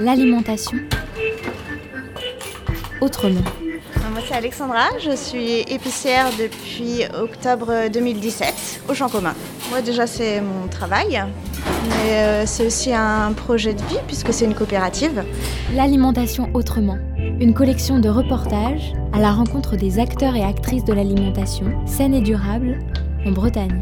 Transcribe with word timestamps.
L'alimentation 0.00 0.78
autrement. 3.00 3.40
Moi 4.10 4.20
c'est 4.26 4.34
Alexandra, 4.34 4.88
je 4.98 5.14
suis 5.14 5.60
épicière 5.60 6.26
depuis 6.38 7.04
octobre 7.14 7.88
2017 7.92 8.82
au 8.88 8.94
Champ 8.94 9.08
commun. 9.08 9.34
Moi 9.70 9.82
déjà 9.82 10.06
c'est 10.06 10.40
mon 10.40 10.66
travail, 10.68 11.22
mais 11.88 12.12
euh, 12.12 12.46
c'est 12.46 12.66
aussi 12.66 12.92
un 12.92 13.32
projet 13.32 13.74
de 13.74 13.82
vie 13.82 13.98
puisque 14.06 14.32
c'est 14.32 14.44
une 14.44 14.54
coopérative. 14.54 15.24
L'alimentation 15.74 16.48
autrement, 16.54 16.98
une 17.18 17.54
collection 17.54 17.98
de 17.98 18.08
reportages 18.08 18.92
à 19.12 19.20
la 19.20 19.30
rencontre 19.30 19.76
des 19.76 19.98
acteurs 19.98 20.34
et 20.34 20.42
actrices 20.42 20.84
de 20.84 20.92
l'alimentation 20.92 21.66
saine 21.86 22.14
et 22.14 22.20
durable 22.20 22.78
en 23.26 23.30
Bretagne. 23.30 23.80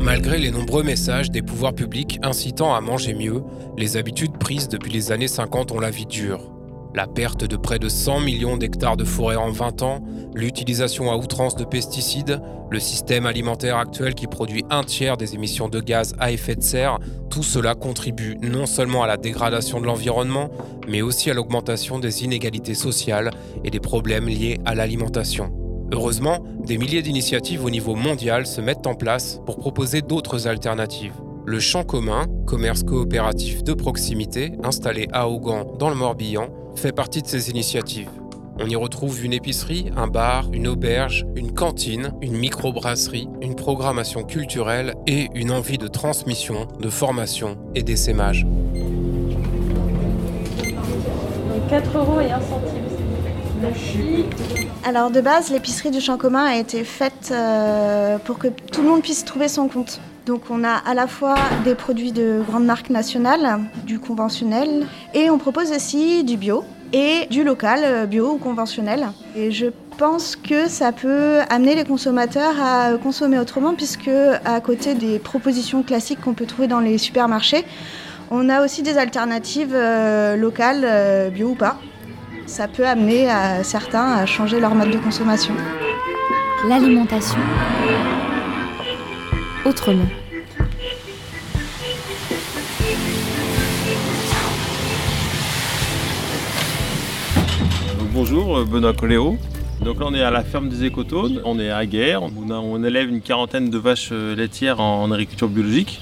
Malgré 0.00 0.38
les 0.38 0.50
nombreux 0.50 0.84
messages 0.84 1.30
des 1.30 1.42
pouvoirs 1.42 1.74
publics 1.74 2.20
incitant 2.22 2.74
à 2.74 2.80
manger 2.80 3.14
mieux, 3.14 3.42
les 3.76 3.96
habitudes 3.96 4.38
prises 4.38 4.68
depuis 4.68 4.92
les 4.92 5.10
années 5.10 5.28
50 5.28 5.72
ont 5.72 5.80
la 5.80 5.90
vie 5.90 6.06
dure. 6.06 6.52
La 6.94 7.06
perte 7.06 7.44
de 7.44 7.56
près 7.56 7.78
de 7.78 7.88
100 7.88 8.20
millions 8.20 8.56
d'hectares 8.56 8.96
de 8.96 9.04
forêt 9.04 9.36
en 9.36 9.50
20 9.50 9.82
ans, 9.82 10.02
l'utilisation 10.34 11.10
à 11.10 11.16
outrance 11.16 11.56
de 11.56 11.64
pesticides, 11.64 12.40
le 12.70 12.80
système 12.80 13.26
alimentaire 13.26 13.76
actuel 13.76 14.14
qui 14.14 14.26
produit 14.26 14.64
un 14.70 14.84
tiers 14.84 15.16
des 15.16 15.34
émissions 15.34 15.68
de 15.68 15.80
gaz 15.80 16.14
à 16.18 16.30
effet 16.30 16.54
de 16.54 16.62
serre, 16.62 16.98
tout 17.28 17.42
cela 17.42 17.74
contribue 17.74 18.36
non 18.40 18.66
seulement 18.66 19.02
à 19.02 19.06
la 19.06 19.16
dégradation 19.16 19.80
de 19.80 19.86
l'environnement, 19.86 20.48
mais 20.88 21.02
aussi 21.02 21.30
à 21.30 21.34
l'augmentation 21.34 21.98
des 21.98 22.24
inégalités 22.24 22.74
sociales 22.74 23.30
et 23.64 23.70
des 23.70 23.80
problèmes 23.80 24.28
liés 24.28 24.58
à 24.64 24.74
l'alimentation. 24.74 25.57
Heureusement, 25.90 26.38
des 26.64 26.76
milliers 26.76 27.00
d'initiatives 27.02 27.64
au 27.64 27.70
niveau 27.70 27.94
mondial 27.94 28.46
se 28.46 28.60
mettent 28.60 28.86
en 28.86 28.94
place 28.94 29.40
pour 29.46 29.56
proposer 29.56 30.02
d'autres 30.02 30.46
alternatives. 30.46 31.14
Le 31.46 31.60
Champ 31.60 31.82
commun, 31.82 32.26
commerce 32.46 32.82
coopératif 32.82 33.64
de 33.64 33.72
proximité 33.72 34.52
installé 34.62 35.08
à 35.12 35.28
Augan 35.30 35.64
dans 35.78 35.88
le 35.88 35.94
Morbihan, 35.94 36.48
fait 36.76 36.92
partie 36.92 37.22
de 37.22 37.26
ces 37.26 37.48
initiatives. 37.48 38.10
On 38.60 38.66
y 38.66 38.76
retrouve 38.76 39.24
une 39.24 39.32
épicerie, 39.32 39.90
un 39.96 40.08
bar, 40.08 40.50
une 40.52 40.66
auberge, 40.66 41.24
une 41.36 41.52
cantine, 41.52 42.12
une 42.20 42.36
microbrasserie, 42.36 43.28
une 43.40 43.54
programmation 43.54 44.24
culturelle 44.24 44.94
et 45.06 45.28
une 45.34 45.50
envie 45.50 45.78
de 45.78 45.88
transmission, 45.88 46.66
de 46.78 46.90
formation 46.90 47.56
et 47.74 47.82
d'essaimage. 47.82 48.46
4 51.70 51.98
euros 51.98 52.20
et 52.20 52.30
1 52.30 52.40
centime. 52.40 52.67
Alors 54.84 55.10
de 55.10 55.20
base, 55.20 55.50
l'épicerie 55.50 55.90
du 55.90 56.00
champ 56.00 56.16
commun 56.16 56.44
a 56.44 56.56
été 56.56 56.84
faite 56.84 57.30
euh, 57.30 58.18
pour 58.18 58.38
que 58.38 58.48
tout 58.48 58.82
le 58.82 58.88
monde 58.88 59.02
puisse 59.02 59.24
trouver 59.24 59.48
son 59.48 59.68
compte. 59.68 60.00
Donc 60.26 60.42
on 60.50 60.64
a 60.64 60.74
à 60.86 60.94
la 60.94 61.06
fois 61.06 61.34
des 61.64 61.74
produits 61.74 62.12
de 62.12 62.42
grandes 62.46 62.64
marques 62.64 62.90
nationales, 62.90 63.60
du 63.84 63.98
conventionnel, 63.98 64.86
et 65.14 65.30
on 65.30 65.38
propose 65.38 65.72
aussi 65.72 66.24
du 66.24 66.36
bio 66.36 66.64
et 66.92 67.26
du 67.30 67.44
local, 67.44 67.80
euh, 67.82 68.06
bio 68.06 68.32
ou 68.32 68.38
conventionnel. 68.38 69.08
Et 69.36 69.50
je 69.50 69.66
pense 69.98 70.36
que 70.36 70.68
ça 70.68 70.92
peut 70.92 71.40
amener 71.50 71.74
les 71.74 71.84
consommateurs 71.84 72.54
à 72.62 72.92
consommer 73.02 73.38
autrement, 73.38 73.74
puisque 73.74 74.10
à 74.44 74.60
côté 74.60 74.94
des 74.94 75.18
propositions 75.18 75.82
classiques 75.82 76.20
qu'on 76.20 76.34
peut 76.34 76.46
trouver 76.46 76.68
dans 76.68 76.80
les 76.80 76.98
supermarchés, 76.98 77.64
on 78.30 78.48
a 78.48 78.64
aussi 78.64 78.82
des 78.82 78.98
alternatives 78.98 79.74
euh, 79.74 80.36
locales, 80.36 81.30
bio 81.32 81.48
ou 81.48 81.54
pas. 81.54 81.78
Ça 82.48 82.66
peut 82.66 82.86
amener 82.86 83.28
certains 83.62 84.12
à 84.12 84.26
changer 84.26 84.58
leur 84.58 84.74
mode 84.74 84.90
de 84.90 84.98
consommation. 84.98 85.54
L'alimentation 86.66 87.38
autrement. 89.64 90.06
bonjour, 98.14 98.64
Benoît 98.64 98.94
Coléo. 98.94 99.36
Donc 99.84 100.00
là 100.00 100.06
on 100.08 100.14
est 100.14 100.22
à 100.22 100.30
la 100.30 100.42
ferme 100.42 100.68
des 100.68 100.84
Écotones, 100.84 101.40
on 101.44 101.60
est 101.60 101.70
à 101.70 101.86
Guerre, 101.86 102.22
on, 102.22 102.82
élève 102.82 103.08
une 103.08 103.20
quarantaine 103.20 103.70
de 103.70 103.78
vaches 103.78 104.08
euh, 104.10 104.34
laitières 104.34 104.80
en, 104.80 105.12
agriculture 105.12 105.48
biologique 105.48 106.00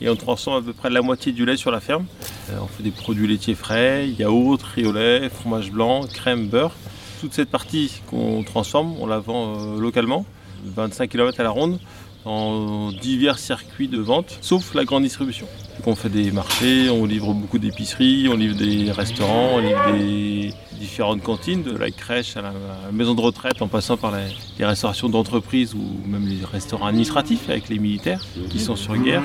et 0.00 0.08
on 0.08 0.16
transforme 0.16 0.62
à 0.62 0.64
peu 0.64 0.72
près 0.72 0.90
la 0.90 1.02
moitié 1.02 1.32
du 1.32 1.44
lait 1.44 1.56
sur 1.56 1.70
la 1.70 1.80
ferme. 1.80 2.06
Euh, 2.50 2.58
on 2.62 2.66
fait 2.66 2.82
des 2.82 2.90
produits 2.90 3.26
laitiers 3.26 3.54
frais, 3.54 4.08
yaourt, 4.08 4.62
riolet, 4.62 5.28
fromage 5.28 5.70
blanc, 5.70 6.02
crème, 6.12 6.48
beurre. 6.48 6.74
Toute 7.20 7.34
cette 7.34 7.50
partie 7.50 8.00
qu'on 8.06 8.42
transforme, 8.44 8.94
on 9.00 9.06
la 9.06 9.18
vend 9.18 9.56
euh, 9.58 9.80
localement, 9.80 10.24
25 10.64 11.08
km 11.10 11.40
à 11.40 11.42
la 11.42 11.50
ronde 11.50 11.78
en 12.24 12.92
divers 12.92 13.38
circuits 13.38 13.88
de 13.88 13.98
vente, 13.98 14.38
sauf 14.40 14.74
la 14.74 14.84
grande 14.84 15.04
distribution. 15.04 15.46
on 15.86 15.94
fait 15.94 16.08
des 16.08 16.30
marchés, 16.30 16.90
on 16.90 17.06
livre 17.06 17.32
beaucoup 17.32 17.58
d'épiceries, 17.58 18.28
on 18.28 18.36
livre 18.36 18.56
des 18.56 18.90
restaurants, 18.92 19.52
on 19.54 19.58
livre 19.58 19.92
des 19.92 20.52
différentes 20.78 21.22
cantines, 21.22 21.62
de 21.62 21.76
la 21.76 21.90
crèche 21.90 22.36
à 22.36 22.42
la, 22.42 22.52
maison 22.92 23.14
de 23.14 23.20
retraite, 23.20 23.62
en 23.62 23.68
passant 23.68 23.96
par 23.96 24.12
les, 24.12 24.64
restaurations 24.64 25.08
d'entreprise 25.08 25.74
ou 25.74 26.06
même 26.06 26.26
les 26.26 26.44
restaurants 26.44 26.86
administratifs 26.86 27.48
avec 27.48 27.68
les 27.68 27.78
militaires 27.78 28.24
qui 28.50 28.60
sont 28.60 28.76
sur 28.76 28.96
guerre. 28.96 29.22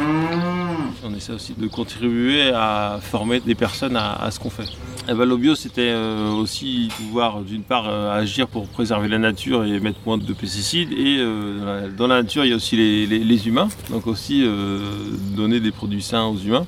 Essaie 1.23 1.31
aussi 1.31 1.53
de 1.57 1.67
contribuer 1.67 2.51
à 2.53 2.99
former 3.01 3.39
des 3.39 3.55
personnes 3.55 3.95
à, 3.95 4.29
ce 4.29 4.41
qu'on 4.41 4.49
fait. 4.49 4.65
Et 5.07 5.13
ben, 5.13 5.23
le 5.23 5.55
c'était 5.55 5.91
euh, 5.93 6.33
aussi 6.33 6.89
pouvoir 6.97 7.43
d'une 7.43 7.63
part 7.63 7.87
euh, 7.87 8.11
agir 8.11 8.49
pour 8.49 8.67
préserver 8.67 9.07
la 9.07 9.19
nature 9.19 9.63
et 9.63 9.79
mettre 9.79 9.99
moins 10.05 10.17
de 10.17 10.33
pesticides. 10.33 10.91
Et 10.91 11.19
euh, 11.19 11.87
dans 11.95 12.07
la 12.07 12.23
nature, 12.23 12.43
il 12.43 12.49
y 12.49 12.51
a 12.51 12.57
aussi 12.57 12.75
les 12.75 13.47
humains, 13.47 13.69
donc 13.89 14.05
aussi 14.05 14.45
donner 15.33 15.61
des 15.61 15.71
produits 15.71 16.01
sains 16.01 16.25
aux 16.25 16.37
humains 16.37 16.65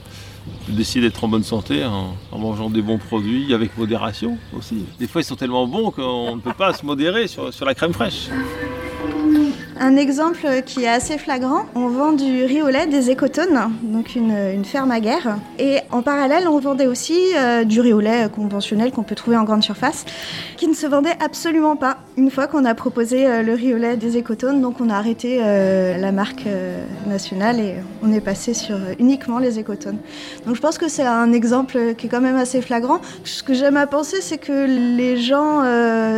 d'essayer 0.69 1.01
d'être 1.01 1.23
en 1.23 1.27
bonne 1.27 1.43
santé 1.43 1.83
en, 1.83 2.15
mangeant 2.37 2.69
des 2.69 2.81
bons 2.81 2.99
produits 2.99 3.53
avec 3.53 3.77
modération 3.77 4.37
aussi. 4.55 4.85
Des 4.99 5.07
fois 5.07 5.21
ils 5.21 5.25
sont 5.25 5.35
tellement 5.35 5.65
bons 5.65 5.89
qu'on 5.89 6.35
ne 6.35 6.41
peut 6.41 6.53
pas 6.53 6.71
se 6.71 6.85
modérer 6.85 7.27
sur, 7.27 7.51
sur 7.51 7.65
la 7.65 7.73
crème 7.73 7.93
fraîche. 7.93 8.29
Un 9.77 9.97
exemple 9.97 10.47
qui 10.65 10.83
est 10.83 10.87
assez 10.87 11.17
flagrant, 11.17 11.65
on 11.75 11.89
vend 11.89 12.13
du 12.13 12.45
riz 12.45 12.61
au 12.61 12.69
lait 12.69 12.87
des 12.87 13.09
écotones, 13.09 13.59
donc 13.83 14.15
une, 14.15 14.63
ferme 14.63 14.89
à 14.89 15.01
guerre. 15.01 15.37
Et 15.59 15.79
en 15.91 16.01
parallèle, 16.01 16.47
on 16.47 16.59
vendait 16.59 16.87
aussi 16.87 17.19
euh, 17.35 17.65
du 17.65 17.81
riz 17.81 17.91
au 17.91 17.99
lait 17.99 18.29
conventionnel 18.33 18.91
qu'on 18.91 19.03
peut 19.03 19.15
trouver 19.15 19.35
en 19.35 19.43
grande 19.43 19.63
surface, 19.63 20.05
qui 20.55 20.69
ne 20.69 20.73
se 20.73 20.87
vendait 20.87 21.17
absolument 21.23 21.75
pas. 21.75 21.97
Une 22.15 22.31
fois 22.31 22.47
qu'on 22.47 22.63
a 22.63 22.73
proposé 22.73 23.27
euh, 23.27 23.41
le 23.41 23.53
riz 23.53 23.73
au 23.73 23.77
lait 23.77 23.97
des 23.97 24.15
écotones, 24.15 24.61
donc 24.61 24.79
on 24.79 24.89
a 24.89 24.95
arrêté 24.95 25.39
euh, 25.41 25.97
la 25.97 26.13
marque 26.13 26.45
nationale 27.05 27.59
et 27.59 27.75
on 28.01 28.13
est 28.13 28.21
passé 28.21 28.53
sur 28.53 28.77
uniquement 28.97 29.39
les 29.39 29.59
écotones. 29.59 29.97
Donc 30.45 30.55
je 30.55 30.61
pense 30.61 30.77
que 30.77 30.87
c'est 30.87 31.05
un 31.05 31.33
exemple 31.33 31.95
qui 31.97 32.07
est 32.07 32.09
quand 32.09 32.21
même 32.21 32.37
assez 32.37 32.61
flagrant. 32.61 33.01
Ce 33.25 33.43
que 33.43 33.53
j'aime 33.53 33.75
à 33.75 33.87
penser, 33.87 34.21
c'est 34.21 34.37
que 34.37 34.65
les 34.95 35.17
gens, 35.17 35.63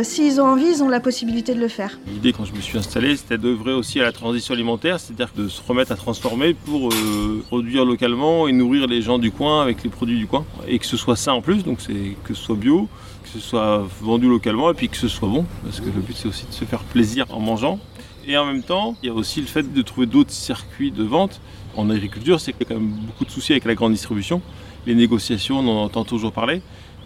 s'ils 0.04 0.40
ont 0.40 0.46
envie, 0.46 0.68
ils 0.68 0.82
ont 0.84 0.88
la 0.88 1.00
possibilité 1.00 1.54
de 1.54 1.60
le 1.60 1.68
faire. 1.68 1.98
L'idée 2.06 2.32
quand 2.32 2.44
je 2.44 2.54
me 2.54 2.60
suis 2.60 2.78
installé, 2.78 3.16
c'était 3.16 3.38
de 3.38 3.47
œuvrer 3.48 3.72
aussi 3.72 4.00
à 4.00 4.04
la 4.04 4.12
transition 4.12 4.54
alimentaire, 4.54 5.00
c'est-à-dire 5.00 5.30
de 5.36 5.48
se 5.48 5.60
remettre 5.66 5.92
à 5.92 5.96
transformer 5.96 6.54
pour 6.54 6.90
euh, 6.90 7.42
produire 7.46 7.84
localement 7.84 8.48
et 8.48 8.52
nourrir 8.52 8.86
les 8.86 9.02
gens 9.02 9.18
du 9.18 9.30
coin 9.30 9.62
avec 9.62 9.82
les 9.82 9.90
produits 9.90 10.18
du 10.18 10.26
coin. 10.26 10.44
Et 10.66 10.78
que 10.78 10.86
ce 10.86 10.96
soit 10.96 11.16
ça 11.16 11.34
en 11.34 11.40
plus, 11.40 11.64
donc 11.64 11.80
c'est 11.80 12.16
que 12.24 12.34
ce 12.34 12.42
soit 12.42 12.56
bio, 12.56 12.88
que 13.22 13.28
ce 13.28 13.40
soit 13.40 13.86
vendu 14.00 14.28
localement 14.28 14.70
et 14.70 14.74
puis 14.74 14.88
que 14.88 14.96
ce 14.96 15.08
soit 15.08 15.28
bon, 15.28 15.44
parce 15.64 15.80
que 15.80 15.86
le 15.86 16.00
but 16.00 16.16
c'est 16.16 16.28
aussi 16.28 16.46
de 16.46 16.52
se 16.52 16.64
faire 16.64 16.80
plaisir 16.80 17.26
en 17.30 17.40
mangeant. 17.40 17.78
Et 18.26 18.36
en 18.36 18.44
même 18.44 18.62
temps, 18.62 18.94
il 19.02 19.06
y 19.06 19.10
a 19.10 19.14
aussi 19.14 19.40
le 19.40 19.46
fait 19.46 19.72
de 19.72 19.82
trouver 19.82 20.06
d'autres 20.06 20.32
circuits 20.32 20.90
de 20.90 21.02
vente. 21.02 21.40
En 21.76 21.88
agriculture, 21.88 22.40
c'est 22.40 22.52
quand 22.52 22.74
même 22.74 22.90
beaucoup 22.90 23.24
de 23.24 23.30
soucis 23.30 23.52
avec 23.52 23.64
la 23.64 23.74
grande 23.74 23.92
distribution. 23.92 24.42
Les 24.86 24.94
négociations, 24.94 25.60
on 25.60 25.68
en 25.68 25.84
entend 25.84 26.04
toujours 26.04 26.32
parler. 26.32 26.60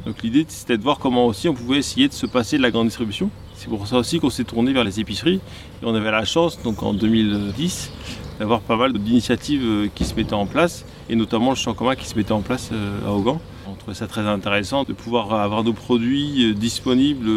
Donc 0.07 0.23
l'idée, 0.23 0.45
c'était 0.49 0.77
de 0.77 0.83
voir 0.83 0.99
comment 0.99 1.27
aussi 1.27 1.49
on 1.49 1.55
pouvait 1.55 1.79
essayer 1.79 2.09
de 2.09 2.13
se 2.13 2.27
passer 2.27 2.57
de 2.57 2.63
la 2.63 2.71
grande 2.71 2.89
distribution 2.89 3.31
c'est 3.63 3.69
pour 3.69 3.87
ça 3.87 3.97
aussi 3.97 4.19
qu'on 4.19 4.29
s'est 4.29 4.43
tourné 4.43 4.73
vers 4.73 4.83
les 4.83 4.99
épiceries. 4.99 5.37
Et 5.83 5.85
on 5.85 5.95
avait 5.95 6.11
la 6.11 6.25
chance, 6.25 6.61
donc 6.65 6.83
en 6.83 6.95
2010, 6.95 7.93
d'avoir 8.41 8.61
pas 8.61 8.77
mal 8.77 8.93
d'initiatives 8.93 9.63
euh, 9.65 9.89
qui 9.95 10.05
se 10.05 10.17
mettaient 10.17 10.35
en 10.35 10.47
place, 10.47 10.85
et 11.09 11.15
notamment 11.15 11.51
le 11.51 11.55
champ 11.55 11.73
commun 11.73 11.95
qui 11.95 12.09
se 12.09 12.17
mettait 12.17 12.33
en 12.33 12.41
place 12.41 12.71
euh, 12.73 13.07
à 13.07 13.13
Augan. 13.13 13.41
On 13.69 13.75
trouvait 13.75 13.95
ça 13.95 14.09
très 14.09 14.23
intéressant 14.23 14.83
de 14.83 14.93
pouvoir 14.93 15.33
avoir 15.33 15.63
nos 15.63 15.75
produits 15.75 16.51
euh, 16.51 16.55
disponibles 16.55 17.31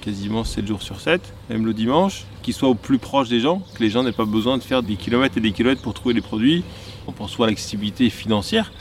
quasiment 0.00 0.42
7 0.42 0.66
jours 0.66 0.80
sur 0.80 0.98
7, 0.98 1.20
même 1.50 1.66
le 1.66 1.74
dimanche, 1.74 2.24
qui 2.42 2.54
soient 2.54 2.70
au 2.70 2.74
plus 2.74 2.98
proche 2.98 3.28
des 3.28 3.40
gens, 3.40 3.60
que 3.74 3.82
les 3.82 3.90
gens 3.90 4.02
n'aient 4.02 4.12
pas 4.12 4.24
besoin 4.24 4.56
de 4.56 4.62
faire 4.62 4.82
des 4.82 4.96
kilomètres 4.96 5.36
et 5.36 5.42
des 5.42 5.52
kilomètres 5.52 5.82
pour 5.82 5.92
trouver 5.92 6.14
les 6.14 6.22
produits. 6.22 6.64
On 7.06 7.12
pense 7.12 7.32
soit 7.32 7.44
à 7.44 7.50
l'accessibilité 7.50 8.08
financière, 8.08 8.72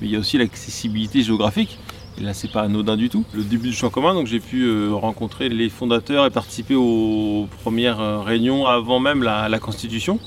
mais 0.00 0.06
il 0.06 0.12
y 0.14 0.16
a 0.16 0.18
aussi 0.18 0.38
l'accessibilité 0.38 1.22
géographique. 1.22 1.76
Et 2.18 2.22
là, 2.22 2.34
c'est 2.34 2.50
pas 2.50 2.62
anodin 2.62 2.96
du 2.96 3.08
tout. 3.08 3.24
Le 3.32 3.42
début 3.42 3.68
du 3.70 3.74
champ 3.74 3.90
commun, 3.90 4.14
donc 4.14 4.26
j'ai 4.26 4.40
pu 4.40 4.64
euh, 4.64 4.90
rencontrer 4.92 5.48
les 5.48 5.68
fondateurs 5.68 6.26
et 6.26 6.30
participer 6.30 6.74
aux 6.74 7.48
premières 7.62 8.00
euh, 8.00 8.20
réunions 8.20 8.66
avant 8.66 9.00
même 9.00 9.22
la, 9.22 9.58
constitution. 9.58 10.18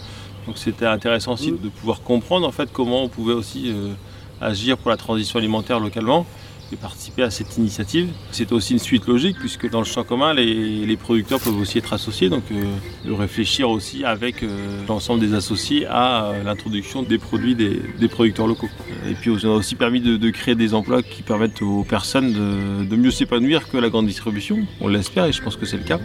Donc 0.47 0.57
c'était 0.57 0.85
intéressant 0.85 1.33
aussi 1.33 1.51
de 1.51 1.69
pouvoir 1.69 2.01
comprendre 2.01 2.47
en 2.47 2.51
fait 2.51 2.71
comment 2.71 3.03
on 3.03 3.09
pouvait 3.09 3.33
aussi 3.33 3.65
euh, 3.67 3.93
agir 4.41 4.77
pour 4.77 4.89
la 4.91 4.97
transition 4.97 5.39
alimentaire 5.39 5.79
localement 5.79 6.25
et 6.71 6.75
participer 6.75 7.23
à 7.23 7.29
cette 7.29 7.57
initiative. 7.57 8.09
C'est 8.31 8.51
aussi 8.51 8.73
une 8.73 8.79
suite 8.79 9.07
logique 9.07 9.37
puisque 9.39 9.69
dans 9.69 9.79
le 9.79 9.85
champ 9.85 10.03
commun, 10.03 10.33
les, 10.33 10.97
producteurs 10.97 11.39
peuvent 11.39 11.59
aussi 11.59 11.77
être 11.77 11.93
associés, 11.93 12.29
donc 12.29 12.43
euh, 12.51 12.63
de 13.05 13.11
réfléchir 13.11 13.69
aussi 13.69 14.05
avec 14.05 14.41
euh, 14.43 14.47
l'ensemble 14.87 15.19
des 15.19 15.33
associés 15.33 15.85
à 15.87 16.27
euh, 16.27 16.43
l'introduction 16.43 17.03
des 17.03 17.17
produits 17.17 17.53
des, 17.53 18.07
producteurs 18.07 18.47
locaux. 18.47 18.69
Et 19.09 19.13
puis 19.13 19.29
on 19.29 19.35
a 19.35 19.55
aussi 19.55 19.75
permis 19.75 19.99
de, 19.99 20.29
créer 20.29 20.55
des 20.55 20.73
emplois 20.73 21.03
qui 21.03 21.21
permettent 21.21 21.61
aux 21.61 21.83
personnes 21.83 22.33
de, 22.33 22.85
de 22.85 22.95
mieux 22.95 23.11
s'épanouir 23.11 23.67
que 23.67 23.77
la 23.77 23.89
grande 23.89 24.07
distribution. 24.07 24.59
On 24.79 24.87
l'espère 24.87 25.25
et 25.25 25.31
je 25.31 25.41
pense 25.41 25.57
que 25.57 25.65
c'est 25.65 25.77
le 25.77 25.83
cas. 25.83 25.99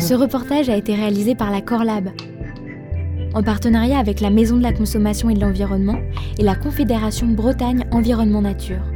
Ce 0.00 0.14
reportage 0.14 0.68
a 0.68 0.76
été 0.76 0.94
réalisé 0.94 1.34
par 1.34 1.50
la 1.50 1.60
Corlab, 1.60 2.10
en 3.34 3.42
partenariat 3.42 3.98
avec 3.98 4.20
la 4.20 4.30
Maison 4.30 4.56
de 4.56 4.62
la 4.62 4.72
Consommation 4.72 5.28
et 5.30 5.34
de 5.34 5.40
l'Environnement 5.40 5.98
et 6.38 6.42
la 6.42 6.54
Confédération 6.54 7.26
Bretagne 7.26 7.84
Environnement 7.90 8.42
Nature. 8.42 8.95